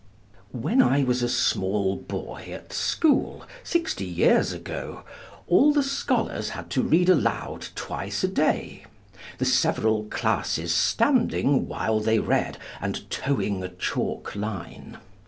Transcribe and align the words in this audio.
When 0.55 0.81
I 0.81 1.03
was 1.03 1.21
a 1.21 1.29
small 1.29 1.95
boy, 1.95 2.47
at 2.51 2.73
school, 2.73 3.43
sixty 3.63 4.03
years 4.03 4.51
ago, 4.51 5.03
all 5.45 5.71
the 5.71 5.83
scholars 5.83 6.49
had 6.49 6.71
to 6.71 6.81
read 6.81 7.07
aloud 7.07 7.67
twice 7.75 8.23
a 8.23 8.27
day; 8.27 8.85
the 9.37 9.45
several 9.45 10.05
classes 10.05 10.73
standing 10.73 11.67
while 11.67 11.99
they 11.99 12.17
read, 12.17 12.57
and 12.81 13.07
toeing 13.11 13.61
a 13.61 13.69
chalk 13.69 14.35
line. 14.35 14.97